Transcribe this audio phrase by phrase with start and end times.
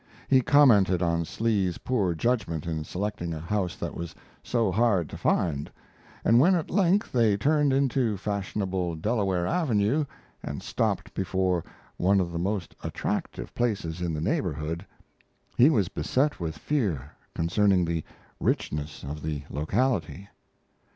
[0.27, 5.15] He commented on Slee's poor judgment in selecting a house that was so hard to
[5.15, 5.69] find,
[6.25, 10.03] and when at length they turned into fashionable Delaware Avenue,
[10.41, 11.63] and stopped before
[11.97, 14.83] one of the most attractive places in the neighborhood,
[15.55, 18.03] he was beset with fear concerning the
[18.39, 20.27] richness of the locality.